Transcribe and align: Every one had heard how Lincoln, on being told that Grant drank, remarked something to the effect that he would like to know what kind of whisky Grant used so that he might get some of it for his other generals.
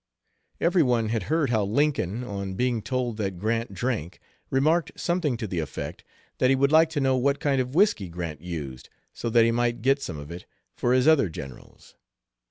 Every 0.59 0.81
one 0.81 1.09
had 1.09 1.21
heard 1.29 1.51
how 1.51 1.63
Lincoln, 1.63 2.23
on 2.23 2.55
being 2.55 2.81
told 2.81 3.17
that 3.17 3.37
Grant 3.37 3.71
drank, 3.75 4.19
remarked 4.49 4.93
something 4.99 5.37
to 5.37 5.45
the 5.45 5.59
effect 5.59 6.03
that 6.39 6.49
he 6.49 6.55
would 6.55 6.71
like 6.71 6.89
to 6.89 6.99
know 6.99 7.15
what 7.15 7.39
kind 7.39 7.61
of 7.61 7.75
whisky 7.75 8.09
Grant 8.09 8.41
used 8.41 8.89
so 9.13 9.29
that 9.29 9.45
he 9.45 9.51
might 9.51 9.83
get 9.83 10.01
some 10.01 10.17
of 10.17 10.31
it 10.31 10.47
for 10.75 10.93
his 10.93 11.07
other 11.07 11.29
generals. 11.29 11.93